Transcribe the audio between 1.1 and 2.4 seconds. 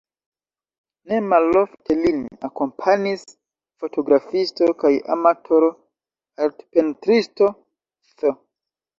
malofte lin